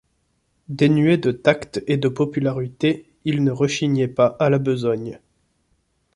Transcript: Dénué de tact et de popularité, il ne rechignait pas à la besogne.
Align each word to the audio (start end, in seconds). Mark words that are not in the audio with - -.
Dénué 0.67 1.17
de 1.19 1.29
tact 1.31 1.83
et 1.85 1.97
de 1.97 2.07
popularité, 2.07 3.05
il 3.23 3.43
ne 3.43 3.51
rechignait 3.51 4.07
pas 4.07 4.35
à 4.39 4.49
la 4.49 4.57
besogne. 4.57 5.19